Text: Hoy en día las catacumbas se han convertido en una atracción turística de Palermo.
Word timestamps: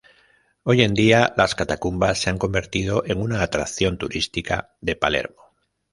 Hoy 0.63 0.81
en 0.81 0.95
día 0.95 1.31
las 1.37 1.53
catacumbas 1.53 2.17
se 2.19 2.31
han 2.31 2.39
convertido 2.39 3.03
en 3.05 3.21
una 3.21 3.43
atracción 3.43 3.99
turística 3.99 4.73
de 4.81 4.95
Palermo. 4.95 5.53